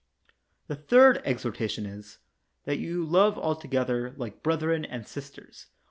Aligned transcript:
The 0.65 0.75
third 0.75 1.21
exhortation 1.25 1.85
is: 1.85 2.17
That 2.63 2.79
you 2.79 3.05
love 3.05 3.37
alto 3.37 3.67
gether 3.67 4.13
like 4.17 4.41
brethren 4.41 4.83
and 4.83 5.05
sisters. 5.07 5.67